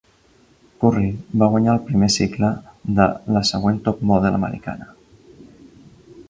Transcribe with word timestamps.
Curry 0.83 1.09
va 1.43 1.49
guanyar 1.55 1.75
el 1.77 1.81
primer 1.89 2.09
cicle 2.15 2.49
de 3.01 3.07
"La 3.37 3.43
següent 3.51 3.77
top 3.89 4.03
model 4.13 4.39
americana". 4.39 4.91